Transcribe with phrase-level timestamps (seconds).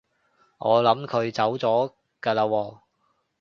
[0.57, 1.93] 我諗佢走咗
[2.23, 2.79] 㗎喇喎